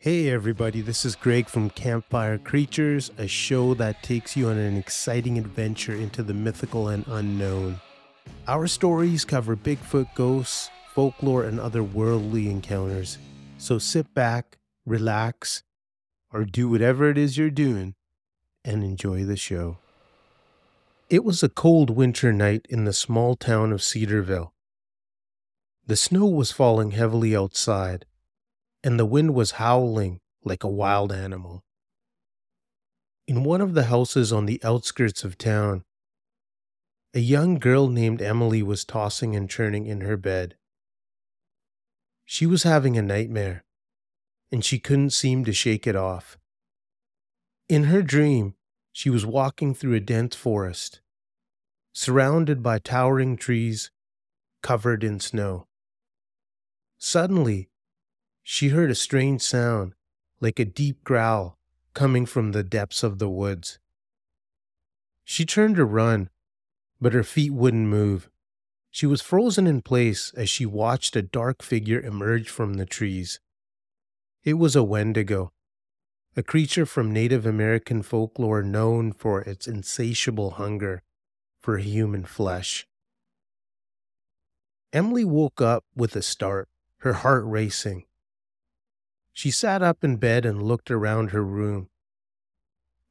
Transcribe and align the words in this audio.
Hey 0.00 0.30
everybody, 0.30 0.80
this 0.80 1.04
is 1.04 1.16
Greg 1.16 1.48
from 1.48 1.70
Campfire 1.70 2.38
Creatures, 2.38 3.10
a 3.18 3.26
show 3.26 3.74
that 3.74 4.00
takes 4.00 4.36
you 4.36 4.48
on 4.48 4.56
an 4.56 4.76
exciting 4.76 5.38
adventure 5.38 5.92
into 5.92 6.22
the 6.22 6.32
mythical 6.32 6.86
and 6.86 7.04
unknown. 7.08 7.80
Our 8.46 8.68
stories 8.68 9.24
cover 9.24 9.56
Bigfoot 9.56 10.14
ghosts, 10.14 10.70
folklore, 10.94 11.42
and 11.42 11.58
other 11.58 11.82
worldly 11.82 12.48
encounters. 12.48 13.18
So 13.58 13.80
sit 13.80 14.14
back, 14.14 14.58
relax, 14.86 15.64
or 16.32 16.44
do 16.44 16.68
whatever 16.68 17.10
it 17.10 17.18
is 17.18 17.36
you're 17.36 17.50
doing 17.50 17.96
and 18.64 18.84
enjoy 18.84 19.24
the 19.24 19.36
show. 19.36 19.78
It 21.10 21.24
was 21.24 21.42
a 21.42 21.48
cold 21.48 21.90
winter 21.90 22.32
night 22.32 22.66
in 22.70 22.84
the 22.84 22.92
small 22.92 23.34
town 23.34 23.72
of 23.72 23.82
Cedarville. 23.82 24.52
The 25.88 25.96
snow 25.96 26.26
was 26.26 26.52
falling 26.52 26.92
heavily 26.92 27.34
outside 27.34 28.04
and 28.82 28.98
the 28.98 29.06
wind 29.06 29.34
was 29.34 29.52
howling 29.52 30.20
like 30.44 30.64
a 30.64 30.68
wild 30.68 31.12
animal. 31.12 31.64
In 33.26 33.44
one 33.44 33.60
of 33.60 33.74
the 33.74 33.84
houses 33.84 34.32
on 34.32 34.46
the 34.46 34.60
outskirts 34.64 35.24
of 35.24 35.36
town, 35.36 35.84
a 37.14 37.20
young 37.20 37.58
girl 37.58 37.88
named 37.88 38.22
Emily 38.22 38.62
was 38.62 38.84
tossing 38.84 39.34
and 39.34 39.50
turning 39.50 39.86
in 39.86 40.02
her 40.02 40.16
bed. 40.16 40.56
She 42.24 42.46
was 42.46 42.62
having 42.62 42.96
a 42.96 43.02
nightmare, 43.02 43.64
and 44.52 44.64
she 44.64 44.78
couldn't 44.78 45.10
seem 45.10 45.44
to 45.44 45.52
shake 45.52 45.86
it 45.86 45.96
off. 45.96 46.38
In 47.68 47.84
her 47.84 48.02
dream, 48.02 48.54
she 48.92 49.10
was 49.10 49.26
walking 49.26 49.74
through 49.74 49.94
a 49.94 50.00
dense 50.00 50.34
forest, 50.34 51.00
surrounded 51.92 52.62
by 52.62 52.78
towering 52.78 53.36
trees 53.36 53.90
covered 54.62 55.04
in 55.04 55.20
snow. 55.20 55.66
Suddenly, 56.98 57.68
she 58.50 58.68
heard 58.68 58.90
a 58.90 58.94
strange 58.94 59.42
sound, 59.42 59.92
like 60.40 60.58
a 60.58 60.64
deep 60.64 61.04
growl, 61.04 61.58
coming 61.92 62.24
from 62.24 62.52
the 62.52 62.62
depths 62.62 63.02
of 63.02 63.18
the 63.18 63.28
woods. 63.28 63.78
She 65.22 65.44
turned 65.44 65.76
to 65.76 65.84
run, 65.84 66.30
but 66.98 67.12
her 67.12 67.22
feet 67.22 67.52
wouldn't 67.52 67.88
move. 67.88 68.30
She 68.90 69.04
was 69.04 69.20
frozen 69.20 69.66
in 69.66 69.82
place 69.82 70.32
as 70.34 70.48
she 70.48 70.64
watched 70.64 71.14
a 71.14 71.20
dark 71.20 71.62
figure 71.62 72.00
emerge 72.00 72.48
from 72.48 72.74
the 72.74 72.86
trees. 72.86 73.38
It 74.44 74.54
was 74.54 74.74
a 74.74 74.82
Wendigo, 74.82 75.52
a 76.34 76.42
creature 76.42 76.86
from 76.86 77.12
Native 77.12 77.44
American 77.44 78.00
folklore 78.00 78.62
known 78.62 79.12
for 79.12 79.42
its 79.42 79.66
insatiable 79.66 80.52
hunger 80.52 81.02
for 81.60 81.76
human 81.76 82.24
flesh. 82.24 82.86
Emily 84.90 85.26
woke 85.26 85.60
up 85.60 85.84
with 85.94 86.16
a 86.16 86.22
start, 86.22 86.70
her 87.00 87.12
heart 87.12 87.44
racing. 87.44 88.04
She 89.38 89.52
sat 89.52 89.84
up 89.84 90.02
in 90.02 90.16
bed 90.16 90.44
and 90.44 90.64
looked 90.64 90.90
around 90.90 91.30
her 91.30 91.44
room, 91.44 91.90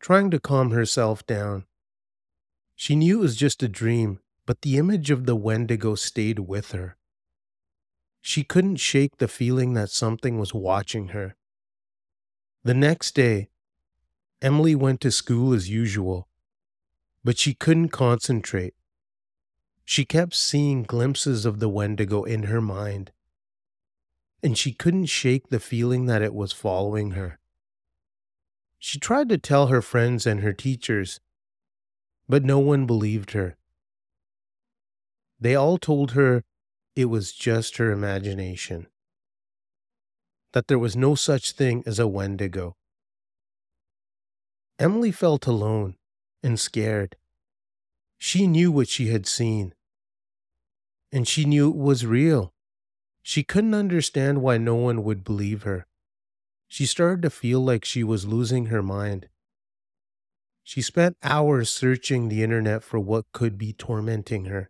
trying 0.01 0.29
to 0.31 0.41
calm 0.41 0.71
herself 0.71 1.25
down. 1.25 1.63
She 2.75 2.97
knew 2.97 3.19
it 3.19 3.21
was 3.21 3.37
just 3.37 3.63
a 3.63 3.69
dream, 3.69 4.19
but 4.45 4.61
the 4.61 4.75
image 4.75 5.09
of 5.09 5.25
the 5.25 5.37
Wendigo 5.37 5.95
stayed 5.95 6.39
with 6.39 6.73
her. 6.73 6.97
She 8.19 8.43
couldn't 8.43 8.75
shake 8.75 9.19
the 9.19 9.29
feeling 9.29 9.73
that 9.75 9.89
something 9.89 10.37
was 10.37 10.53
watching 10.53 11.07
her. 11.15 11.37
The 12.61 12.73
next 12.73 13.15
day, 13.15 13.47
Emily 14.41 14.75
went 14.75 14.99
to 14.99 15.11
school 15.11 15.53
as 15.53 15.69
usual, 15.69 16.27
but 17.23 17.37
she 17.37 17.53
couldn't 17.53 17.93
concentrate. 17.93 18.73
She 19.85 20.03
kept 20.03 20.33
seeing 20.33 20.83
glimpses 20.83 21.45
of 21.45 21.59
the 21.59 21.69
Wendigo 21.69 22.25
in 22.25 22.43
her 22.51 22.59
mind 22.59 23.13
and 24.43 24.57
she 24.57 24.71
couldn't 24.71 25.07
shake 25.07 25.49
the 25.49 25.59
feeling 25.59 26.05
that 26.05 26.21
it 26.21 26.33
was 26.33 26.51
following 26.51 27.11
her. 27.11 27.39
She 28.79 28.99
tried 28.99 29.29
to 29.29 29.37
tell 29.37 29.67
her 29.67 29.81
friends 29.81 30.25
and 30.25 30.41
her 30.41 30.53
teachers, 30.53 31.19
but 32.29 32.43
no 32.43 32.59
one 32.59 32.85
believed 32.85 33.31
her. 33.31 33.57
They 35.39 35.55
all 35.55 35.77
told 35.77 36.11
her 36.11 36.43
it 36.95 37.05
was 37.05 37.31
just 37.31 37.77
her 37.77 37.91
imagination, 37.91 38.87
that 40.53 40.67
there 40.67 40.79
was 40.79 40.95
no 40.95 41.15
such 41.15 41.51
thing 41.51 41.83
as 41.85 41.99
a 41.99 42.07
Wendigo. 42.07 42.75
Emily 44.79 45.11
felt 45.11 45.47
alone 45.47 45.95
and 46.43 46.59
scared. 46.59 47.15
She 48.17 48.47
knew 48.47 48.71
what 48.71 48.87
she 48.87 49.07
had 49.07 49.25
seen, 49.25 49.73
and 51.11 51.27
she 51.27 51.45
knew 51.45 51.69
it 51.69 51.75
was 51.75 52.05
real. 52.05 52.53
She 53.27 53.43
couldn't 53.43 53.73
understand 53.73 54.41
why 54.41 54.57
no 54.57 54.75
one 54.75 55.03
would 55.03 55.25
believe 55.25 55.63
her. 55.63 55.85
She 56.69 56.85
started 56.85 57.21
to 57.23 57.29
feel 57.29 57.59
like 57.59 57.83
she 57.83 58.01
was 58.01 58.25
losing 58.25 58.67
her 58.67 58.81
mind. 58.81 59.27
She 60.63 60.81
spent 60.81 61.17
hours 61.21 61.69
searching 61.69 62.29
the 62.29 62.41
internet 62.41 62.85
for 62.85 63.01
what 63.01 63.25
could 63.33 63.57
be 63.57 63.73
tormenting 63.73 64.45
her. 64.45 64.69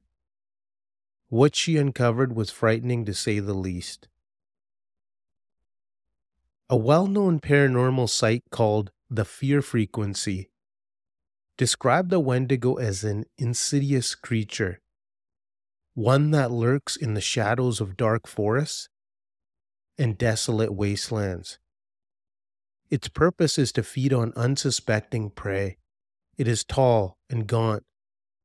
What 1.30 1.56
she 1.56 1.78
uncovered 1.78 2.36
was 2.36 2.50
frightening 2.50 3.06
to 3.06 3.14
say 3.14 3.38
the 3.38 3.54
least. 3.54 4.08
A 6.68 6.76
well 6.76 7.06
known 7.06 7.40
paranormal 7.40 8.10
site 8.10 8.46
called 8.50 8.90
The 9.08 9.24
Fear 9.24 9.62
Frequency 9.62 10.50
described 11.58 12.10
the 12.10 12.20
Wendigo 12.20 12.74
as 12.78 13.04
an 13.04 13.26
insidious 13.38 14.16
creature 14.16 14.82
one 15.98 16.30
that 16.30 16.52
lurks 16.52 16.96
in 16.96 17.16
the 17.16 17.22
shadows 17.22 17.82
of 17.82 17.98
dark 17.98 18.28
forests 18.28 18.88
and 19.98 20.16
desolate 20.16 20.72
wastelands. 20.72 21.58
Its 22.92 23.08
purpose 23.08 23.58
is 23.58 23.72
to 23.72 23.82
feed 23.82 24.14
on 24.14 24.32
unsuspecting 24.36 25.32
prey. 25.32 25.76
It 26.38 26.48
is 26.48 26.64
tall 26.64 27.18
and 27.32 27.48
gaunt, 27.48 27.84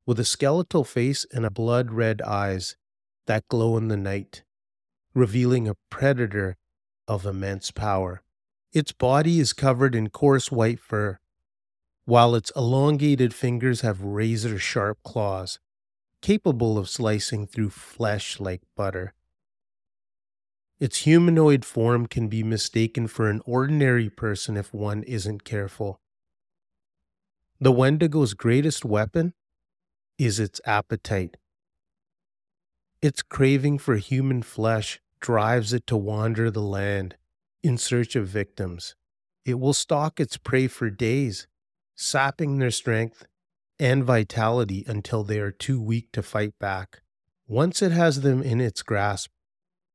with 0.03 0.19
a 0.19 0.25
skeletal 0.25 0.83
face 0.83 1.27
and 1.31 1.45
a 1.45 1.51
blood 1.51 1.91
red 1.91 2.23
eyes 2.23 2.75
that 3.27 3.47
glow 3.49 3.77
in 3.77 3.87
the 3.87 3.97
night, 3.97 4.41
revealing 5.13 5.67
a 5.67 5.77
predator 5.91 6.57
of 7.07 7.23
immense 7.23 7.69
power. 7.69 8.23
Its 8.71 8.91
body 8.91 9.39
is 9.39 9.53
covered 9.53 9.93
in 9.93 10.09
coarse 10.09 10.51
white 10.51 10.79
fur, 10.79 11.19
while 12.05 12.33
its 12.33 12.51
elongated 12.55 13.31
fingers 13.31 13.81
have 13.81 14.01
razor 14.01 14.57
sharp 14.57 14.97
claws 15.03 15.59
capable 16.23 16.77
of 16.77 16.87
slicing 16.87 17.45
through 17.45 17.69
flesh 17.69 18.39
like 18.39 18.61
butter. 18.77 19.13
Its 20.79 20.99
humanoid 20.99 21.65
form 21.65 22.07
can 22.07 22.29
be 22.29 22.41
mistaken 22.41 23.07
for 23.07 23.29
an 23.29 23.41
ordinary 23.45 24.09
person 24.09 24.55
if 24.55 24.73
one 24.73 25.03
isn't 25.03 25.43
careful. 25.43 25.99
The 27.59 27.73
Wendigo's 27.73 28.33
greatest 28.33 28.85
weapon 28.85 29.33
is 30.17 30.39
its 30.39 30.61
appetite. 30.65 31.35
Its 33.01 33.21
craving 33.21 33.77
for 33.77 33.97
human 33.97 34.43
flesh 34.43 35.01
drives 35.19 35.73
it 35.73 35.85
to 35.87 35.97
wander 35.97 36.49
the 36.49 36.61
land 36.61 37.17
in 37.61 37.77
search 37.77 38.15
of 38.15 38.27
victims. 38.29 38.95
It 39.45 39.59
will 39.59 39.73
stalk 39.73 40.21
its 40.21 40.37
prey 40.37 40.67
for 40.67 40.89
days, 40.89 41.47
sapping 41.95 42.59
their 42.59 42.71
strength 42.71 43.25
and 43.79 44.03
vitality 44.03 44.83
until 44.87 45.23
they 45.23 45.39
are 45.39 45.51
too 45.51 45.81
weak 45.81 46.11
to 46.11 46.23
fight 46.23 46.53
back. 46.59 47.01
Once 47.47 47.81
it 47.81 47.91
has 47.91 48.21
them 48.21 48.41
in 48.41 48.61
its 48.61 48.81
grasp, 48.81 49.31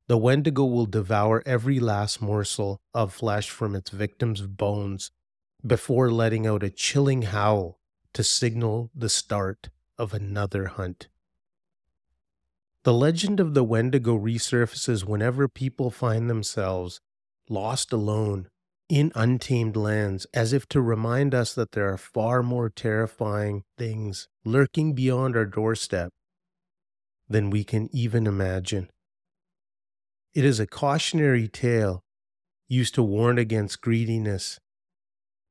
the 0.07 0.19
Wendigo 0.19 0.65
will 0.65 0.87
devour 0.87 1.43
every 1.45 1.79
last 1.79 2.23
morsel 2.23 2.81
of 2.95 3.13
flesh 3.13 3.51
from 3.51 3.75
its 3.75 3.91
victim's 3.91 4.43
bones 4.43 5.11
before 5.67 6.11
letting 6.11 6.47
out 6.47 6.63
a 6.63 6.71
chilling 6.71 7.23
howl 7.23 7.79
to 8.15 8.23
signal 8.25 8.91
the 8.95 9.09
start 9.09 9.69
of 9.99 10.15
another 10.15 10.67
hunt. 10.67 11.09
The 12.85 12.95
legend 12.95 13.39
of 13.39 13.55
the 13.55 13.65
Wendigo 13.65 14.19
resurfaces 14.19 15.05
whenever 15.05 15.49
people 15.49 15.91
find 15.91 16.31
themselves 16.31 17.01
lost 17.49 17.93
alone 17.93 18.49
in 18.89 19.13
untamed 19.15 19.77
lands, 19.77 20.27
as 20.33 20.53
if 20.53 20.67
to 20.69 20.81
remind 20.81 21.35
us 21.35 21.55
that 21.55 21.73
there 21.73 21.93
are 21.93 21.99
far 21.99 22.43
more 22.43 22.71
terrifying 22.71 23.63
things 23.77 24.29
lurking 24.45 24.95
beyond 24.95 25.37
our 25.37 25.45
doorstep 25.45 26.11
than 27.29 27.51
we 27.51 27.65
can 27.65 27.89
even 27.93 28.27
imagine. 28.27 28.89
It 30.35 30.45
is 30.45 30.59
a 30.59 30.67
cautionary 30.67 31.49
tale 31.49 32.03
used 32.69 32.95
to 32.95 33.03
warn 33.03 33.39
against 33.39 33.81
greediness, 33.81 34.59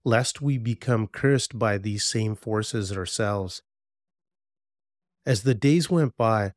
lest 0.03 0.41
we 0.41 0.57
become 0.57 1.07
cursed 1.07 1.59
by 1.59 1.77
these 1.77 2.03
same 2.03 2.35
forces 2.35 2.91
ourselves. 2.91 3.61
As 5.25 5.43
the 5.43 5.55
days 5.55 5.89
went 5.89 6.15
by, 6.15 6.53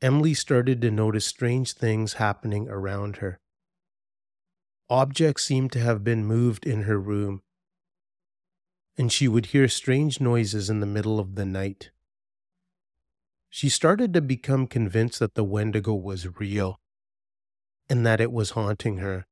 Emily 0.00 0.32
started 0.32 0.80
to 0.80 0.90
notice 0.90 1.26
strange 1.26 1.72
things 1.72 2.14
happening 2.14 2.68
around 2.68 3.16
her. 3.16 3.40
Objects 4.90 5.44
seemed 5.44 5.70
to 5.72 5.80
have 5.80 6.02
been 6.02 6.24
moved 6.24 6.64
in 6.66 6.82
her 6.82 6.98
room, 6.98 7.42
and 8.96 9.12
she 9.12 9.28
would 9.28 9.46
hear 9.46 9.68
strange 9.68 10.18
noises 10.18 10.70
in 10.70 10.80
the 10.80 10.86
middle 10.86 11.20
of 11.20 11.34
the 11.34 11.44
night. 11.44 11.90
She 13.50 13.68
started 13.68 14.14
to 14.14 14.20
become 14.20 14.66
convinced 14.66 15.18
that 15.18 15.34
the 15.34 15.44
Wendigo 15.44 15.94
was 15.94 16.38
real 16.40 16.80
and 17.88 18.04
that 18.06 18.20
it 18.20 18.32
was 18.32 18.50
haunting 18.50 18.98
her. 18.98 19.26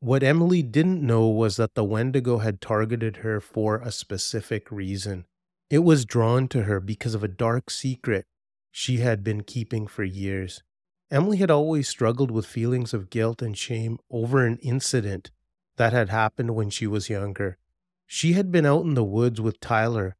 What 0.00 0.22
Emily 0.22 0.62
didn't 0.62 1.04
know 1.04 1.28
was 1.28 1.56
that 1.56 1.74
the 1.74 1.84
Wendigo 1.84 2.38
had 2.38 2.60
targeted 2.60 3.18
her 3.18 3.40
for 3.40 3.78
a 3.78 3.90
specific 3.90 4.70
reason. 4.70 5.24
It 5.70 5.80
was 5.80 6.04
drawn 6.04 6.48
to 6.48 6.64
her 6.64 6.80
because 6.80 7.14
of 7.14 7.24
a 7.24 7.28
dark 7.28 7.70
secret 7.70 8.26
she 8.70 8.98
had 8.98 9.24
been 9.24 9.42
keeping 9.42 9.86
for 9.86 10.04
years. 10.04 10.62
Emily 11.10 11.36
had 11.36 11.50
always 11.50 11.88
struggled 11.88 12.30
with 12.30 12.46
feelings 12.46 12.92
of 12.92 13.10
guilt 13.10 13.40
and 13.40 13.56
shame 13.56 13.98
over 14.10 14.44
an 14.44 14.58
incident 14.58 15.30
that 15.76 15.92
had 15.92 16.08
happened 16.08 16.54
when 16.54 16.70
she 16.70 16.86
was 16.86 17.08
younger. 17.08 17.58
She 18.06 18.32
had 18.32 18.50
been 18.50 18.66
out 18.66 18.84
in 18.84 18.94
the 18.94 19.04
woods 19.04 19.40
with 19.40 19.60
Tyler 19.60 20.16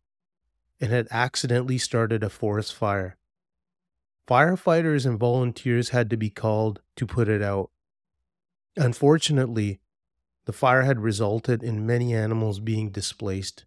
and 0.81 0.93
had 0.93 1.09
accidentally 1.11 1.79
started 1.79 2.23
a 2.23 2.29
forest 2.29 2.75
fire. 2.75 3.17
Firefighters 4.29 5.06
and 5.06 5.19
volunteers 5.19 5.91
had 5.91 6.11
to 6.11 6.17
be 6.17 6.31
called 6.31 6.81
to 6.97 7.06
put 7.06 7.29
it 7.29 7.43
out. 7.43 7.71
Unfortunately, 8.77 9.81
the 10.44 10.53
fire 10.53 10.83
had 10.83 11.00
resulted 11.00 11.62
in 11.62 11.87
many 11.87 12.15
animals 12.15 12.61
being 12.61 12.91
displaced 12.91 13.65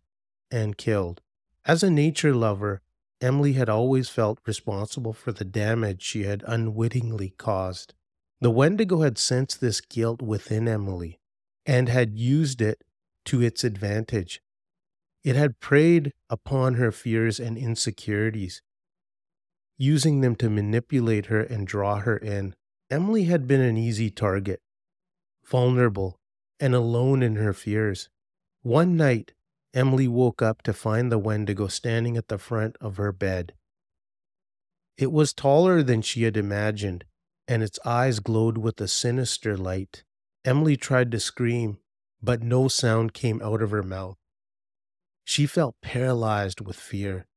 and 0.52 0.78
killed. 0.78 1.22
As 1.66 1.84
a 1.84 1.90
nature 1.90 2.34
lover, 2.34 2.82
Emily 3.22 3.54
had 3.54 3.70
always 3.70 4.10
felt 4.10 4.40
responsible 4.46 5.14
for 5.14 5.32
the 5.32 5.46
damage 5.46 6.02
she 6.02 6.24
had 6.24 6.44
unwittingly 6.48 7.32
caused. 7.38 7.94
The 8.40 8.50
Wendigo 8.50 9.02
had 9.02 9.18
sensed 9.18 9.60
this 9.60 9.82
guilt 9.82 10.22
within 10.22 10.68
Emily 10.68 11.20
and 11.66 11.90
had 11.90 12.18
used 12.18 12.62
it 12.62 12.84
to 13.26 13.42
its 13.42 13.64
advantage. 13.64 14.42
It 15.24 15.36
had 15.36 15.60
preyed 15.60 16.14
upon 16.30 16.76
her 16.76 16.92
fears 16.92 17.40
and 17.40 17.58
insecurities, 17.58 18.62
using 19.78 20.22
them 20.22 20.36
to 20.38 20.50
manipulate 20.50 21.26
her 21.26 21.42
and 21.42 21.68
draw 21.68 22.00
her 22.00 22.18
in. 22.18 22.56
Emily 22.90 23.26
had 23.26 23.48
been 23.48 23.62
an 23.62 23.78
easy 23.78 24.10
target, 24.10 24.62
vulnerable, 25.46 26.20
and 26.60 26.74
alone 26.74 27.22
in 27.22 27.36
her 27.36 27.54
fears. 27.54 28.10
One 28.62 28.96
night, 28.96 29.34
Emily 29.74 30.08
woke 30.08 30.42
up 30.42 30.64
to 30.64 30.74
find 30.74 31.12
the 31.12 31.20
Wendigo 31.20 31.68
standing 31.68 32.18
at 32.18 32.28
the 32.28 32.38
front 32.40 32.76
of 32.82 32.98
her 32.98 33.12
bed. 33.12 33.54
It 34.98 35.12
was 35.12 35.32
taller 35.32 35.84
than 35.84 36.02
she 36.02 36.24
had 36.24 36.36
imagined, 36.36 37.06
and 37.48 37.62
its 37.62 37.80
eyes 37.86 38.20
glowed 38.20 38.58
with 38.58 38.82
a 38.82 38.88
sinister 38.88 39.56
light. 39.56 40.04
Emily 40.44 40.76
tried 40.76 41.12
to 41.12 41.20
scream, 41.20 41.78
but 42.22 42.42
no 42.42 42.68
sound 42.68 43.14
came 43.14 43.42
out 43.42 43.62
of 43.62 43.72
her 43.72 43.84
mouth. 43.84 44.18
She 45.24 45.46
felt 45.46 45.76
paralyzed 45.82 46.62
with 46.62 46.76
fear. 46.76 47.28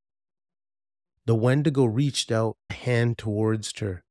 The 1.26 1.34
Wendigo 1.34 1.84
reached 1.84 2.32
out 2.32 2.56
a 2.70 2.75
hand 2.75 3.19
towards 3.19 3.79
her, 3.79 4.02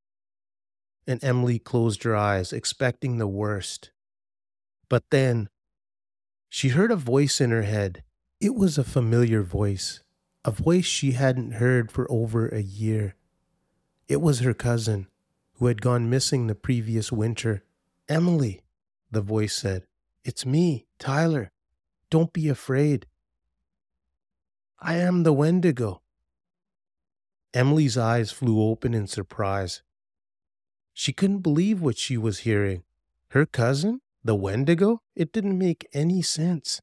and 1.07 1.21
Emily 1.23 1.57
closed 1.59 2.03
her 2.03 2.15
eyes, 2.15 2.53
expecting 2.53 3.17
the 3.17 3.27
worst. 3.27 3.91
But 4.87 5.03
then 5.09 5.49
she 6.49 6.69
heard 6.69 6.91
a 6.91 6.95
voice 6.95 7.41
in 7.41 7.49
her 7.49 7.63
head. 7.63 8.03
It 8.41 8.55
was 8.55 8.79
a 8.79 8.83
familiar 8.83 9.43
voice, 9.43 10.01
a 10.43 10.49
voice 10.49 10.85
she 10.85 11.11
hadn't 11.11 11.51
heard 11.51 11.91
for 11.91 12.11
over 12.11 12.47
a 12.47 12.63
year. 12.63 13.13
It 14.07 14.19
was 14.19 14.39
her 14.39 14.55
cousin, 14.55 15.05
who 15.59 15.67
had 15.67 15.79
gone 15.79 16.09
missing 16.09 16.47
the 16.47 16.55
previous 16.55 17.11
winter. 17.11 17.63
Emily, 18.09 18.61
the 19.11 19.21
voice 19.21 19.53
said, 19.55 19.85
it's 20.25 20.43
me, 20.43 20.87
Tyler. 20.97 21.51
Don't 22.09 22.33
be 22.33 22.49
afraid. 22.49 23.05
I 24.79 24.95
am 24.95 25.21
the 25.21 25.33
Wendigo. 25.33 26.01
Emily's 27.53 27.95
eyes 27.95 28.31
flew 28.31 28.59
open 28.59 28.95
in 28.95 29.05
surprise. 29.05 29.83
She 30.95 31.13
couldn't 31.13 31.41
believe 31.41 31.79
what 31.79 31.99
she 31.99 32.17
was 32.17 32.39
hearing. 32.39 32.85
Her 33.29 33.45
cousin, 33.45 34.01
the 34.23 34.33
Wendigo? 34.33 35.03
It 35.15 35.31
didn't 35.31 35.59
make 35.59 35.87
any 35.93 36.23
sense. 36.23 36.81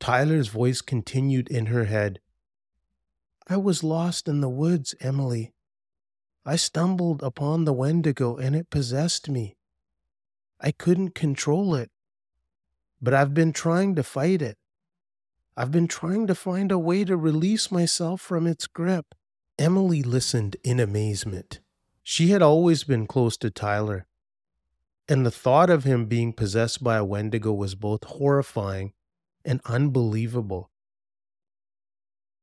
Tyler's 0.00 0.48
voice 0.48 0.80
continued 0.80 1.48
in 1.48 1.66
her 1.66 1.84
head. 1.84 2.20
I 3.48 3.56
was 3.56 3.82
lost 3.82 4.28
in 4.28 4.40
the 4.40 4.48
woods, 4.48 4.94
Emily. 5.00 5.52
I 6.44 6.56
stumbled 6.56 7.22
upon 7.22 7.64
the 7.64 7.72
Wendigo 7.72 8.36
and 8.36 8.54
it 8.54 8.70
possessed 8.70 9.28
me. 9.28 9.56
I 10.60 10.70
couldn't 10.70 11.14
control 11.14 11.74
it. 11.74 11.90
But 13.00 13.14
I've 13.14 13.34
been 13.34 13.52
trying 13.52 13.94
to 13.96 14.02
fight 14.02 14.42
it. 14.42 14.58
I've 15.56 15.70
been 15.70 15.88
trying 15.88 16.26
to 16.26 16.34
find 16.34 16.70
a 16.70 16.78
way 16.78 17.04
to 17.04 17.16
release 17.16 17.70
myself 17.70 18.20
from 18.20 18.46
its 18.46 18.66
grip. 18.66 19.14
Emily 19.58 20.02
listened 20.02 20.56
in 20.62 20.78
amazement. 20.78 21.60
She 22.02 22.28
had 22.28 22.42
always 22.42 22.84
been 22.84 23.06
close 23.06 23.36
to 23.38 23.50
Tyler, 23.50 24.06
and 25.08 25.26
the 25.26 25.30
thought 25.30 25.68
of 25.68 25.84
him 25.84 26.06
being 26.06 26.32
possessed 26.32 26.82
by 26.82 26.96
a 26.96 27.04
Wendigo 27.04 27.52
was 27.52 27.74
both 27.74 28.04
horrifying 28.04 28.92
and 29.48 29.62
unbelievable. 29.64 30.70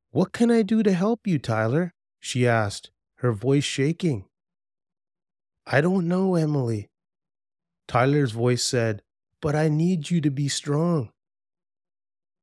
What 0.10 0.34
can 0.34 0.50
I 0.50 0.64
do 0.64 0.82
to 0.82 0.92
help 0.92 1.28
you, 1.28 1.38
Tyler? 1.38 1.94
she 2.20 2.48
asked, 2.48 2.90
her 3.18 3.32
voice 3.32 3.64
shaking. 3.64 4.26
I 5.68 5.82
don't 5.82 6.08
know, 6.08 6.36
Emily. 6.36 6.90
Tyler's 7.88 8.32
voice 8.32 8.64
said, 8.64 9.04
But 9.40 9.56
I 9.56 9.70
need 9.70 10.10
you 10.10 10.20
to 10.22 10.32
be 10.32 10.48
strong. 10.48 11.12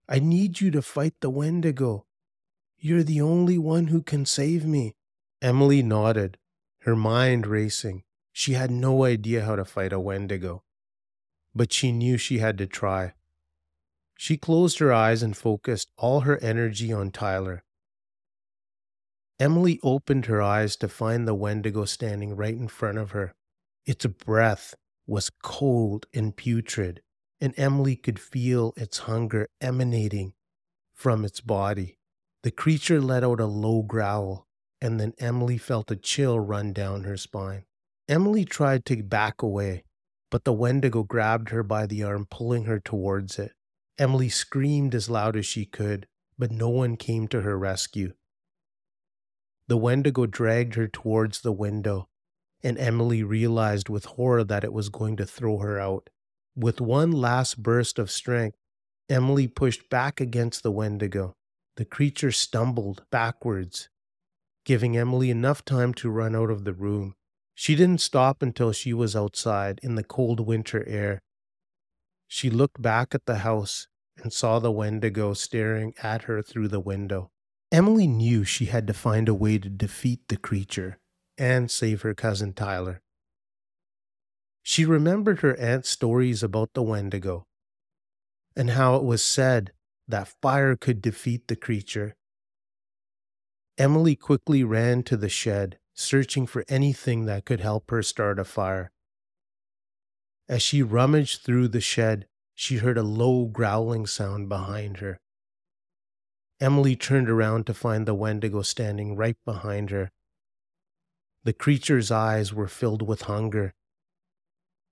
I 0.08 0.20
need 0.20 0.60
you 0.60 0.70
to 0.70 0.82
fight 0.82 1.14
the 1.20 1.30
Wendigo. 1.30 2.06
You're 2.78 3.02
the 3.02 3.20
only 3.20 3.58
one 3.58 3.88
who 3.88 4.02
can 4.02 4.24
save 4.26 4.64
me. 4.64 4.94
Emily 5.40 5.82
nodded, 5.82 6.38
her 6.82 6.94
mind 6.94 7.46
racing. 7.46 8.04
She 8.32 8.52
had 8.52 8.70
no 8.70 9.04
idea 9.04 9.44
how 9.44 9.56
to 9.56 9.64
fight 9.64 9.92
a 9.92 9.98
Wendigo, 9.98 10.62
but 11.54 11.72
she 11.72 11.90
knew 11.90 12.16
she 12.16 12.38
had 12.38 12.58
to 12.58 12.66
try. 12.66 13.14
She 14.22 14.36
closed 14.36 14.78
her 14.78 14.92
eyes 14.92 15.24
and 15.24 15.36
focused 15.36 15.90
all 15.98 16.20
her 16.20 16.38
energy 16.38 16.92
on 16.92 17.10
Tyler. 17.10 17.64
Emily 19.40 19.80
opened 19.82 20.26
her 20.26 20.40
eyes 20.40 20.76
to 20.76 20.86
find 20.86 21.26
the 21.26 21.34
Wendigo 21.34 21.84
standing 21.86 22.36
right 22.36 22.54
in 22.54 22.68
front 22.68 22.98
of 22.98 23.10
her. 23.10 23.34
Its 23.84 24.06
breath 24.06 24.76
was 25.08 25.28
cold 25.42 26.06
and 26.14 26.36
putrid, 26.36 27.02
and 27.40 27.52
Emily 27.56 27.96
could 27.96 28.20
feel 28.20 28.72
its 28.76 28.98
hunger 28.98 29.48
emanating 29.60 30.34
from 30.94 31.24
its 31.24 31.40
body. 31.40 31.98
The 32.44 32.52
creature 32.52 33.00
let 33.00 33.24
out 33.24 33.40
a 33.40 33.46
low 33.46 33.82
growl, 33.82 34.46
and 34.80 35.00
then 35.00 35.14
Emily 35.18 35.58
felt 35.58 35.90
a 35.90 35.96
chill 35.96 36.38
run 36.38 36.72
down 36.72 37.02
her 37.02 37.16
spine. 37.16 37.64
Emily 38.08 38.44
tried 38.44 38.84
to 38.84 39.02
back 39.02 39.42
away, 39.42 39.82
but 40.30 40.44
the 40.44 40.52
Wendigo 40.52 41.02
grabbed 41.02 41.48
her 41.48 41.64
by 41.64 41.86
the 41.86 42.04
arm, 42.04 42.28
pulling 42.30 42.66
her 42.66 42.78
towards 42.78 43.36
it. 43.36 43.54
Emily 43.98 44.28
screamed 44.28 44.94
as 44.94 45.10
loud 45.10 45.36
as 45.36 45.46
she 45.46 45.64
could, 45.64 46.06
but 46.38 46.50
no 46.50 46.68
one 46.68 46.96
came 46.96 47.28
to 47.28 47.42
her 47.42 47.58
rescue. 47.58 48.14
The 49.68 49.76
Wendigo 49.76 50.26
dragged 50.26 50.74
her 50.74 50.88
towards 50.88 51.40
the 51.40 51.52
window, 51.52 52.08
and 52.62 52.78
Emily 52.78 53.22
realized 53.22 53.88
with 53.88 54.04
horror 54.04 54.44
that 54.44 54.64
it 54.64 54.72
was 54.72 54.88
going 54.88 55.16
to 55.16 55.26
throw 55.26 55.58
her 55.58 55.78
out. 55.78 56.10
With 56.56 56.80
one 56.80 57.12
last 57.12 57.62
burst 57.62 57.98
of 57.98 58.10
strength, 58.10 58.56
Emily 59.08 59.46
pushed 59.46 59.88
back 59.88 60.20
against 60.20 60.62
the 60.62 60.72
Wendigo. 60.72 61.34
The 61.76 61.84
creature 61.84 62.32
stumbled 62.32 63.04
backwards, 63.10 63.88
giving 64.64 64.96
Emily 64.96 65.30
enough 65.30 65.64
time 65.64 65.94
to 65.94 66.10
run 66.10 66.36
out 66.36 66.50
of 66.50 66.64
the 66.64 66.74
room. 66.74 67.14
She 67.54 67.74
didn't 67.74 68.00
stop 68.00 68.42
until 68.42 68.72
she 68.72 68.92
was 68.92 69.16
outside 69.16 69.80
in 69.82 69.94
the 69.94 70.04
cold 70.04 70.40
winter 70.40 70.86
air. 70.86 71.20
She 72.34 72.48
looked 72.48 72.80
back 72.80 73.14
at 73.14 73.26
the 73.26 73.40
house 73.40 73.88
and 74.16 74.32
saw 74.32 74.58
the 74.58 74.72
Wendigo 74.72 75.34
staring 75.34 75.92
at 76.02 76.22
her 76.22 76.40
through 76.40 76.68
the 76.68 76.80
window. 76.80 77.30
Emily 77.70 78.06
knew 78.06 78.42
she 78.42 78.64
had 78.64 78.86
to 78.86 78.94
find 78.94 79.28
a 79.28 79.34
way 79.34 79.58
to 79.58 79.68
defeat 79.68 80.20
the 80.28 80.38
creature 80.38 80.98
and 81.36 81.70
save 81.70 82.00
her 82.00 82.14
cousin 82.14 82.54
Tyler. 82.54 83.02
She 84.62 84.86
remembered 84.86 85.40
her 85.40 85.54
aunt's 85.60 85.90
stories 85.90 86.42
about 86.42 86.72
the 86.72 86.82
Wendigo 86.82 87.44
and 88.56 88.70
how 88.70 88.96
it 88.96 89.04
was 89.04 89.22
said 89.22 89.72
that 90.08 90.32
fire 90.40 90.74
could 90.74 91.02
defeat 91.02 91.48
the 91.48 91.56
creature. 91.56 92.16
Emily 93.76 94.16
quickly 94.16 94.64
ran 94.64 95.02
to 95.02 95.18
the 95.18 95.28
shed, 95.28 95.78
searching 95.92 96.46
for 96.46 96.64
anything 96.70 97.26
that 97.26 97.44
could 97.44 97.60
help 97.60 97.90
her 97.90 98.02
start 98.02 98.38
a 98.38 98.44
fire. 98.44 98.90
As 100.52 100.60
she 100.60 100.82
rummaged 100.82 101.40
through 101.40 101.68
the 101.68 101.80
shed, 101.80 102.26
she 102.54 102.76
heard 102.76 102.98
a 102.98 103.02
low 103.02 103.46
growling 103.46 104.06
sound 104.06 104.50
behind 104.50 104.98
her. 104.98 105.18
Emily 106.60 106.94
turned 106.94 107.30
around 107.30 107.64
to 107.64 107.72
find 107.72 108.04
the 108.04 108.12
Wendigo 108.12 108.60
standing 108.60 109.16
right 109.16 109.38
behind 109.46 109.88
her. 109.88 110.10
The 111.44 111.54
creature's 111.54 112.10
eyes 112.10 112.52
were 112.52 112.68
filled 112.68 113.00
with 113.00 113.22
hunger, 113.22 113.72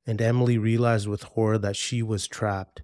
and 0.06 0.22
Emily 0.22 0.56
realized 0.56 1.06
with 1.06 1.24
horror 1.24 1.58
that 1.58 1.76
she 1.76 2.02
was 2.02 2.26
trapped. 2.26 2.80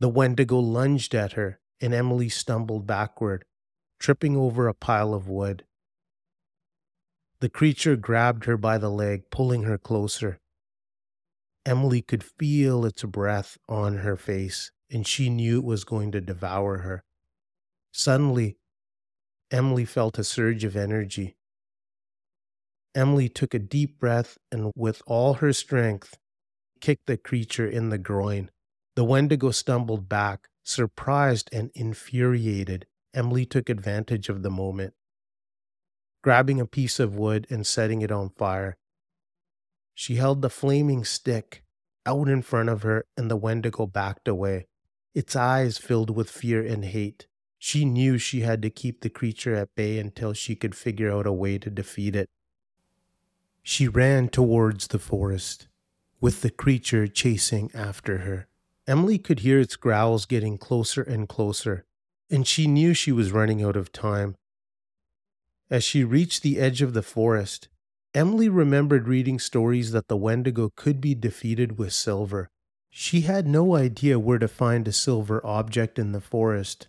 The 0.00 0.08
Wendigo 0.08 0.58
lunged 0.58 1.14
at 1.14 1.34
her, 1.34 1.60
and 1.80 1.94
Emily 1.94 2.30
stumbled 2.30 2.84
backward, 2.84 3.44
tripping 4.00 4.36
over 4.36 4.66
a 4.66 4.74
pile 4.74 5.14
of 5.14 5.28
wood. 5.28 5.64
The 7.38 7.48
creature 7.48 7.94
grabbed 7.94 8.46
her 8.46 8.56
by 8.56 8.76
the 8.76 8.90
leg, 8.90 9.30
pulling 9.30 9.62
her 9.62 9.78
closer. 9.78 10.40
Emily 11.64 12.02
could 12.02 12.24
feel 12.24 12.84
its 12.84 13.04
breath 13.04 13.56
on 13.68 13.98
her 13.98 14.16
face, 14.16 14.72
and 14.90 15.06
she 15.06 15.30
knew 15.30 15.58
it 15.58 15.64
was 15.64 15.84
going 15.84 16.12
to 16.12 16.20
devour 16.20 16.78
her. 16.78 17.04
Suddenly, 17.92 18.56
Emily 19.50 19.84
felt 19.84 20.18
a 20.18 20.24
surge 20.24 20.64
of 20.64 20.76
energy. 20.76 21.36
Emily 22.94 23.28
took 23.28 23.54
a 23.54 23.58
deep 23.58 23.98
breath 23.98 24.38
and, 24.50 24.72
with 24.74 25.02
all 25.06 25.34
her 25.34 25.52
strength, 25.52 26.18
kicked 26.80 27.06
the 27.06 27.16
creature 27.16 27.66
in 27.68 27.90
the 27.90 27.98
groin. 27.98 28.50
The 28.96 29.04
Wendigo 29.04 29.50
stumbled 29.50 30.08
back, 30.08 30.48
surprised 30.62 31.48
and 31.52 31.70
infuriated. 31.74 32.86
Emily 33.14 33.46
took 33.46 33.68
advantage 33.68 34.28
of 34.28 34.42
the 34.42 34.50
moment. 34.50 34.94
Grabbing 36.22 36.60
a 36.60 36.66
piece 36.66 37.00
of 37.00 37.16
wood 37.16 37.46
and 37.50 37.66
setting 37.66 38.02
it 38.02 38.10
on 38.10 38.30
fire, 38.30 38.76
she 39.94 40.16
held 40.16 40.42
the 40.42 40.50
flaming 40.50 41.04
stick 41.04 41.62
out 42.06 42.28
in 42.28 42.42
front 42.42 42.68
of 42.68 42.82
her, 42.82 43.06
and 43.16 43.30
the 43.30 43.36
Wendigo 43.36 43.86
backed 43.86 44.28
away, 44.28 44.66
its 45.14 45.36
eyes 45.36 45.78
filled 45.78 46.10
with 46.10 46.30
fear 46.30 46.64
and 46.64 46.84
hate. 46.84 47.26
She 47.58 47.84
knew 47.84 48.18
she 48.18 48.40
had 48.40 48.60
to 48.62 48.70
keep 48.70 49.00
the 49.00 49.10
creature 49.10 49.54
at 49.54 49.74
bay 49.76 49.98
until 49.98 50.32
she 50.32 50.56
could 50.56 50.74
figure 50.74 51.12
out 51.12 51.26
a 51.26 51.32
way 51.32 51.58
to 51.58 51.70
defeat 51.70 52.16
it. 52.16 52.28
She 53.62 53.86
ran 53.86 54.28
towards 54.28 54.88
the 54.88 54.98
forest, 54.98 55.68
with 56.20 56.40
the 56.40 56.50
creature 56.50 57.06
chasing 57.06 57.70
after 57.72 58.18
her. 58.18 58.48
Emily 58.88 59.18
could 59.18 59.40
hear 59.40 59.60
its 59.60 59.76
growls 59.76 60.26
getting 60.26 60.58
closer 60.58 61.02
and 61.02 61.28
closer, 61.28 61.84
and 62.28 62.46
she 62.46 62.66
knew 62.66 62.94
she 62.94 63.12
was 63.12 63.30
running 63.30 63.62
out 63.62 63.76
of 63.76 63.92
time. 63.92 64.34
As 65.70 65.84
she 65.84 66.02
reached 66.02 66.42
the 66.42 66.58
edge 66.58 66.82
of 66.82 66.92
the 66.92 67.02
forest, 67.02 67.68
Emily 68.14 68.48
remembered 68.50 69.08
reading 69.08 69.38
stories 69.38 69.92
that 69.92 70.08
the 70.08 70.16
Wendigo 70.18 70.70
could 70.76 71.00
be 71.00 71.14
defeated 71.14 71.78
with 71.78 71.94
silver. 71.94 72.50
She 72.90 73.22
had 73.22 73.46
no 73.46 73.74
idea 73.74 74.18
where 74.18 74.38
to 74.38 74.48
find 74.48 74.86
a 74.86 74.92
silver 74.92 75.44
object 75.46 75.98
in 75.98 76.12
the 76.12 76.20
forest, 76.20 76.88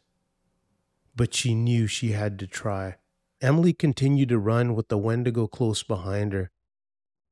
but 1.16 1.34
she 1.34 1.56
knew 1.56 1.88
she 1.88 2.12
had 2.12 2.38
to 2.40 2.48
try. 2.48 2.98
Emily 3.40 3.72
continued 3.72 4.30
to 4.30 4.38
run 4.38 4.76
with 4.76 4.90
the 4.90 4.98
Wendigo 4.98 5.48
close 5.48 5.82
behind 5.82 6.34
her. 6.34 6.52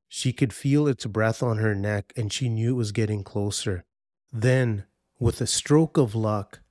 She 0.08 0.32
could 0.32 0.54
feel 0.54 0.88
its 0.88 1.06
breath 1.06 1.44
on 1.44 1.58
her 1.58 1.76
neck 1.76 2.14
and 2.16 2.32
she 2.32 2.48
knew 2.48 2.72
it 2.72 2.78
was 2.78 2.94
getting 2.94 3.26
closer. 3.26 3.84
Then, 4.32 4.86
with 5.20 5.42
a 5.42 5.48
stroke 5.48 5.98
of 5.98 6.16
luck, 6.16 6.62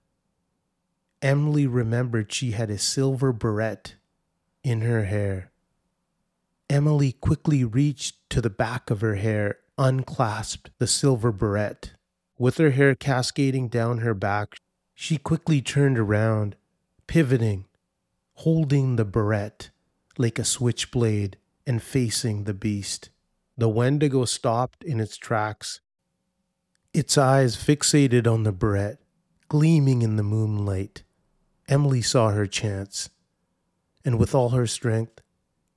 Emily 1.20 1.66
remembered 1.66 2.32
she 2.32 2.52
had 2.52 2.70
a 2.70 2.78
silver 2.78 3.32
barrette 3.32 3.96
in 4.64 4.80
her 4.80 5.04
hair. 5.04 5.52
Emily 6.70 7.10
quickly 7.10 7.64
reached 7.64 8.14
to 8.30 8.40
the 8.40 8.48
back 8.48 8.90
of 8.90 9.00
her 9.00 9.16
hair, 9.16 9.58
unclasped 9.76 10.70
the 10.78 10.86
silver 10.86 11.32
barrette. 11.32 11.94
With 12.38 12.58
her 12.58 12.70
hair 12.70 12.94
cascading 12.94 13.66
down 13.68 13.98
her 13.98 14.14
back, 14.14 14.54
she 14.94 15.16
quickly 15.16 15.60
turned 15.60 15.98
around 15.98 16.54
pivoting, 17.08 17.66
holding 18.34 18.94
the 18.94 19.04
barrette 19.04 19.70
like 20.16 20.38
a 20.38 20.44
switchblade 20.44 21.36
and 21.66 21.82
facing 21.82 22.44
the 22.44 22.54
beast. 22.54 23.10
The 23.58 23.68
Wendigo 23.68 24.24
stopped 24.24 24.84
in 24.84 25.00
its 25.00 25.16
tracks, 25.16 25.80
its 26.94 27.18
eyes 27.18 27.56
fixated 27.56 28.32
on 28.32 28.44
the 28.44 28.52
barrette, 28.52 29.00
gleaming 29.48 30.02
in 30.02 30.14
the 30.14 30.22
moonlight. 30.22 31.02
Emily 31.68 32.00
saw 32.00 32.30
her 32.30 32.46
chance, 32.46 33.10
and 34.04 34.20
with 34.20 34.36
all 34.36 34.50
her 34.50 34.68
strength, 34.68 35.20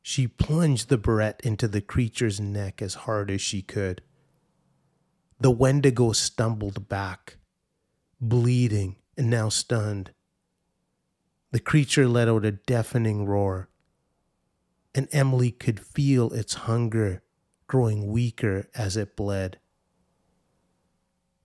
she 0.03 0.27
plunged 0.27 0.89
the 0.89 0.97
barrette 0.97 1.39
into 1.43 1.67
the 1.67 1.81
creature's 1.81 2.39
neck 2.39 2.81
as 2.81 2.93
hard 2.93 3.31
as 3.31 3.41
she 3.41 3.61
could. 3.61 4.01
The 5.39 5.49
Wendigo 5.49 6.11
stumbled 6.11 6.89
back, 6.89 7.37
bleeding 8.19 8.97
and 9.17 9.29
now 9.29 9.47
stunned. 9.47 10.11
The 11.51 11.59
creature 11.59 12.07
let 12.07 12.27
out 12.27 12.43
a 12.45 12.51
deafening 12.51 13.25
roar, 13.25 13.69
and 14.93 15.07
Emily 15.11 15.51
could 15.51 15.79
feel 15.79 16.33
its 16.33 16.53
hunger 16.53 17.23
growing 17.67 18.07
weaker 18.07 18.67
as 18.75 18.97
it 18.97 19.15
bled. 19.15 19.57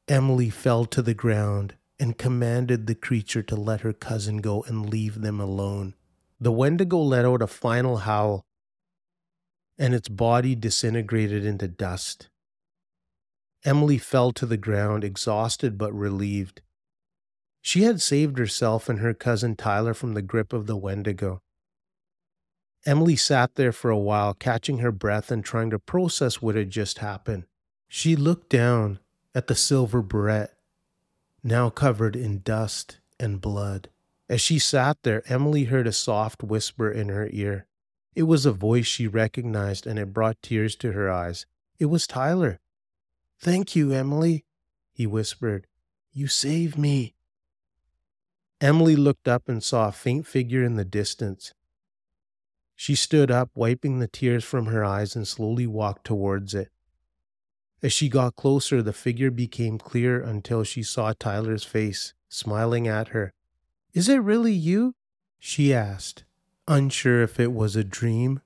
Emily 0.08 0.50
fell 0.50 0.84
to 0.86 1.00
the 1.00 1.14
ground 1.14 1.74
and 2.00 2.18
commanded 2.18 2.86
the 2.86 2.94
creature 2.94 3.42
to 3.42 3.54
let 3.54 3.82
her 3.82 3.92
cousin 3.92 4.38
go 4.38 4.62
and 4.64 4.90
leave 4.90 5.20
them 5.20 5.38
alone. 5.38 5.94
The 6.40 6.52
Wendigo 6.52 6.98
let 6.98 7.24
out 7.24 7.42
a 7.42 7.46
final 7.46 7.98
howl, 7.98 8.44
and 9.78 9.94
its 9.94 10.08
body 10.08 10.54
disintegrated 10.54 11.44
into 11.44 11.68
dust. 11.68 12.28
Emily 13.64 13.98
fell 13.98 14.32
to 14.32 14.46
the 14.46 14.56
ground, 14.56 15.04
exhausted 15.04 15.78
but 15.78 15.92
relieved. 15.92 16.62
She 17.60 17.82
had 17.82 18.00
saved 18.00 18.38
herself 18.38 18.88
and 18.88 19.00
her 19.00 19.14
cousin 19.14 19.56
Tyler 19.56 19.94
from 19.94 20.14
the 20.14 20.22
grip 20.22 20.52
of 20.52 20.66
the 20.66 20.76
Wendigo. 20.76 21.42
Emily 22.86 23.16
sat 23.16 23.56
there 23.56 23.72
for 23.72 23.90
a 23.90 23.98
while, 23.98 24.34
catching 24.34 24.78
her 24.78 24.92
breath 24.92 25.30
and 25.30 25.44
trying 25.44 25.70
to 25.70 25.78
process 25.78 26.40
what 26.40 26.54
had 26.54 26.70
just 26.70 26.98
happened. 26.98 27.44
She 27.88 28.16
looked 28.16 28.48
down 28.48 29.00
at 29.34 29.46
the 29.46 29.54
silver 29.54 30.02
barrette, 30.02 30.54
now 31.42 31.70
covered 31.70 32.16
in 32.16 32.40
dust 32.42 32.98
and 33.18 33.40
blood. 33.40 33.88
As 34.28 34.40
she 34.40 34.58
sat 34.58 35.02
there, 35.02 35.22
Emily 35.26 35.64
heard 35.64 35.86
a 35.86 35.92
soft 35.92 36.42
whisper 36.42 36.90
in 36.90 37.08
her 37.08 37.28
ear. 37.32 37.66
It 38.18 38.26
was 38.26 38.44
a 38.44 38.50
voice 38.50 38.86
she 38.86 39.06
recognized, 39.06 39.86
and 39.86 39.96
it 39.96 40.12
brought 40.12 40.42
tears 40.42 40.74
to 40.78 40.90
her 40.90 41.08
eyes. 41.08 41.46
It 41.78 41.84
was 41.84 42.04
Tyler. 42.04 42.58
Thank 43.38 43.76
you, 43.76 43.92
Emily, 43.92 44.44
he 44.90 45.06
whispered. 45.06 45.68
You 46.10 46.26
saved 46.26 46.76
me. 46.76 47.14
Emily 48.60 48.96
looked 48.96 49.28
up 49.28 49.48
and 49.48 49.62
saw 49.62 49.86
a 49.86 49.92
faint 49.92 50.26
figure 50.26 50.64
in 50.64 50.74
the 50.74 50.84
distance. 50.84 51.54
She 52.74 52.96
stood 52.96 53.30
up, 53.30 53.50
wiping 53.54 54.00
the 54.00 54.08
tears 54.08 54.42
from 54.42 54.66
her 54.66 54.84
eyes, 54.84 55.14
and 55.14 55.28
slowly 55.28 55.68
walked 55.68 56.04
towards 56.04 56.54
it. 56.54 56.72
As 57.84 57.92
she 57.92 58.08
got 58.08 58.34
closer, 58.34 58.82
the 58.82 58.92
figure 58.92 59.30
became 59.30 59.78
clear 59.78 60.20
until 60.20 60.64
she 60.64 60.82
saw 60.82 61.12
Tyler's 61.16 61.62
face, 61.62 62.14
smiling 62.28 62.88
at 62.88 63.10
her. 63.10 63.32
Is 63.94 64.08
it 64.08 64.22
really 64.22 64.54
you? 64.54 64.96
she 65.38 65.72
asked, 65.72 66.24
unsure 66.68 67.22
if 67.22 67.40
it 67.40 67.52
was 67.52 67.74
a 67.74 67.82
dream 67.82 68.40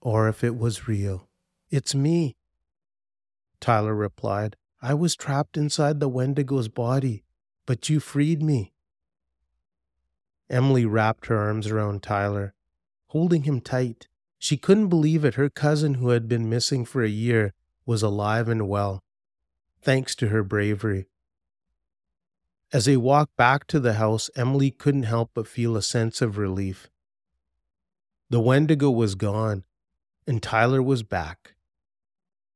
or 0.00 0.28
if 0.28 0.42
it 0.42 0.56
was 0.56 0.88
real. 0.88 1.28
It's 1.70 1.94
me, 1.94 2.36
Tyler 3.60 3.94
replied. 3.94 4.56
I 4.80 4.94
was 4.94 5.14
trapped 5.14 5.58
inside 5.58 6.00
the 6.00 6.08
Wendigo's 6.08 6.68
body, 6.68 7.24
but 7.66 7.90
you 7.90 8.00
freed 8.00 8.42
me. 8.42 8.72
Emily 10.48 10.86
wrapped 10.86 11.26
her 11.26 11.38
arms 11.38 11.66
around 11.66 12.02
Tyler, 12.02 12.54
holding 13.08 13.42
him 13.42 13.60
tight. 13.60 14.08
She 14.38 14.56
couldn't 14.56 14.88
believe 14.88 15.24
it. 15.24 15.34
Her 15.34 15.50
cousin, 15.50 15.94
who 15.94 16.08
had 16.08 16.28
been 16.28 16.48
missing 16.48 16.84
for 16.84 17.04
a 17.04 17.08
year, 17.08 17.52
was 17.84 18.02
alive 18.02 18.48
and 18.48 18.68
well, 18.68 19.04
thanks 19.82 20.14
to 20.16 20.28
her 20.28 20.42
bravery. 20.42 21.06
As 22.72 22.86
they 22.86 22.96
walked 22.96 23.36
back 23.36 23.66
to 23.66 23.80
the 23.80 23.94
house, 23.94 24.30
Emily 24.34 24.70
couldn't 24.70 25.02
help 25.02 25.32
but 25.34 25.46
feel 25.46 25.76
a 25.76 25.82
sense 25.82 26.22
of 26.22 26.38
relief. 26.38 26.88
The 28.30 28.40
Wendigo 28.40 28.90
was 28.90 29.16
gone, 29.16 29.64
and 30.24 30.40
Tyler 30.40 30.80
was 30.80 31.02
back. 31.02 31.54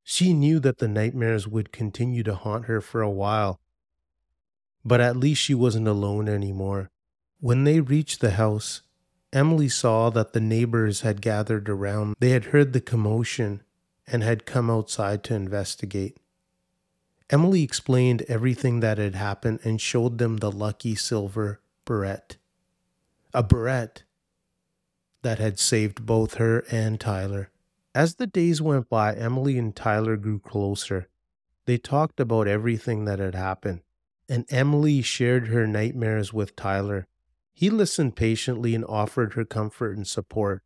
She 0.04 0.33
knew 0.33 0.61
that 0.61 0.78
the 0.78 0.87
nightmares 0.87 1.49
would 1.49 1.73
continue 1.73 2.23
to 2.23 2.37
haunt 2.37 2.66
her 2.66 2.81
for 2.81 3.02
a 3.02 3.11
while, 3.11 3.61
but 4.85 5.00
at 5.00 5.16
least 5.16 5.43
she 5.43 5.54
wasn't 5.54 5.88
alone 5.88 6.28
anymore. 6.28 6.90
When 7.40 7.64
they 7.64 7.81
reached 7.81 8.21
the 8.21 8.33
house, 8.33 8.83
Emily 9.33 9.69
saw 9.69 10.11
that 10.11 10.33
the 10.33 10.40
neighbors 10.40 11.00
had 11.00 11.21
gathered 11.21 11.69
around. 11.69 12.14
They 12.21 12.31
had 12.31 12.47
heard 12.47 12.73
the 12.73 12.81
commotion 12.81 13.62
and 14.07 14.23
had 14.23 14.47
come 14.47 14.71
outside 14.71 15.25
to 15.25 15.35
investigate. 15.35 16.19
Emily 17.31 17.64
explained 17.64 18.23
everything 18.28 18.78
that 18.78 18.99
had 18.99 19.16
happened 19.16 19.59
and 19.64 19.81
showed 19.81 20.19
them 20.19 20.37
the 20.37 20.52
lucky 20.52 20.95
silver 20.95 21.61
barrette. 21.85 22.37
A 23.33 23.43
barrette 23.43 24.04
that 25.25 25.40
had 25.40 25.59
saved 25.59 26.07
both 26.07 26.35
her 26.35 26.61
and 26.71 27.00
Tyler. 27.00 27.50
As 27.95 28.14
the 28.14 28.26
days 28.26 28.62
went 28.62 28.88
by, 28.88 29.14
Emily 29.14 29.59
and 29.59 29.75
Tyler 29.75 30.16
grew 30.16 30.38
closer. 30.38 31.09
They 31.66 31.78
talked 31.78 32.21
about 32.21 32.47
everything 32.47 33.07
that 33.07 33.19
had 33.19 33.35
happened, 33.35 33.81
and 34.28 34.45
Emily 34.50 35.02
shared 35.02 35.49
her 35.49 35.66
nightmares 35.66 36.33
with 36.33 36.54
Tyler. 36.54 37.07
He 37.52 37.71
listened 37.71 38.16
patiently 38.16 38.75
and 38.75 38.85
offered 38.85 39.33
her 39.33 39.45
comfort 39.45 39.97
and 39.97 40.07
support. 40.07 40.62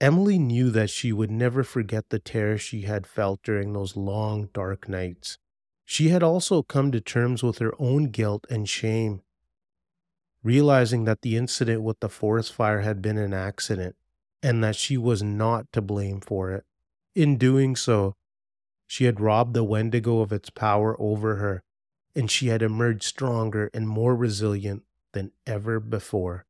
Emily 0.00 0.38
knew 0.38 0.70
that 0.70 0.90
she 0.90 1.12
would 1.12 1.30
never 1.30 1.62
forget 1.62 2.08
the 2.08 2.18
terror 2.18 2.56
she 2.56 2.82
had 2.82 3.06
felt 3.06 3.42
during 3.42 3.72
those 3.72 3.96
long, 3.96 4.48
dark 4.54 4.88
nights. 4.88 5.38
She 5.84 6.08
had 6.08 6.22
also 6.22 6.62
come 6.62 6.92
to 6.92 7.00
terms 7.00 7.42
with 7.42 7.58
her 7.58 7.74
own 7.78 8.04
guilt 8.10 8.46
and 8.48 8.68
shame, 8.68 9.22
realizing 10.42 11.04
that 11.04 11.22
the 11.22 11.36
incident 11.36 11.82
with 11.82 12.00
the 12.00 12.08
forest 12.08 12.52
fire 12.52 12.80
had 12.80 13.02
been 13.02 13.18
an 13.18 13.34
accident 13.34 13.96
and 14.42 14.62
that 14.62 14.76
she 14.76 14.96
was 14.96 15.22
not 15.22 15.70
to 15.72 15.82
blame 15.82 16.20
for 16.20 16.52
it. 16.52 16.64
In 17.14 17.36
doing 17.36 17.74
so, 17.76 18.14
She 18.90 19.04
had 19.04 19.20
robbed 19.20 19.52
the 19.52 19.62
Wendigo 19.62 20.20
of 20.20 20.32
its 20.32 20.48
power 20.48 20.96
over 20.98 21.36
her, 21.36 21.62
and 22.16 22.30
she 22.30 22.48
had 22.48 22.62
emerged 22.62 23.02
stronger 23.02 23.70
and 23.74 23.86
more 23.86 24.16
resilient 24.16 24.82
than 25.12 25.30
ever 25.46 25.78
before. 25.78 26.46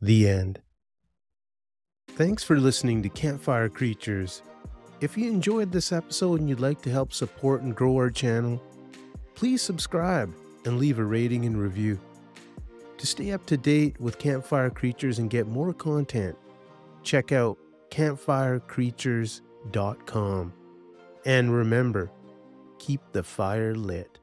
The 0.00 0.26
end. 0.28 0.62
Thanks 2.08 2.42
for 2.42 2.58
listening 2.58 3.02
to 3.02 3.10
Campfire 3.10 3.68
Creatures. 3.68 4.42
If 5.02 5.18
you 5.18 5.28
enjoyed 5.28 5.72
this 5.72 5.92
episode 5.92 6.40
and 6.40 6.48
you'd 6.48 6.58
like 6.58 6.80
to 6.82 6.90
help 6.90 7.12
support 7.12 7.60
and 7.60 7.76
grow 7.76 7.94
our 7.96 8.10
channel, 8.10 8.62
please 9.34 9.60
subscribe 9.60 10.34
and 10.66 10.78
leave 10.78 10.98
a 10.98 11.04
rating 11.04 11.46
and 11.46 11.58
review. 11.60 11.98
To 12.98 13.06
stay 13.06 13.32
up 13.32 13.46
to 13.46 13.56
date 13.56 13.98
with 14.00 14.18
Campfire 14.18 14.70
Creatures 14.70 15.18
and 15.18 15.30
get 15.30 15.46
more 15.46 15.72
content, 15.72 16.36
check 17.02 17.32
out 17.32 17.56
campfirecreatures.com. 17.90 20.52
And 21.24 21.52
remember, 21.52 22.10
keep 22.78 23.00
the 23.12 23.22
fire 23.22 23.74
lit. 23.74 24.18